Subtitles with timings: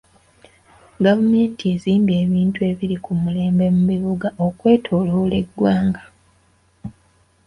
[1.05, 6.03] Gavumenti ezimbye ebintu ebiri ku mulembe mu bibuga okwetooloola eggwanga.